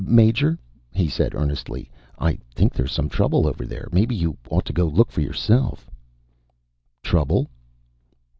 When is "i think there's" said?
2.17-2.91